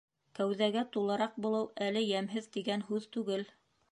[0.37, 3.49] Кәүҙәгә тулыраҡ булыу әле йәмһеҙ тигән һүҙ түгел.